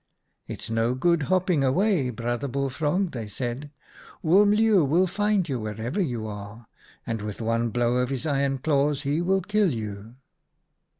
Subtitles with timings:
[0.47, 3.69] "'It's no good hopping away, Brother Bullfrog,' they said.
[3.99, 6.65] * Oom Leeuw will find you wherever you are,
[7.05, 10.15] and with one blow of his iron claws he will kill you.'